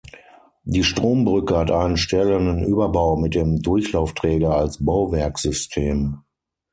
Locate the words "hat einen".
1.55-1.95